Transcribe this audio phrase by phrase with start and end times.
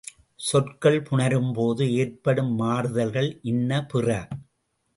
[0.39, 4.07] சொற்கள் புணரும்போது ஏற்படும் மாறுதல்கள் இன்ன பிற.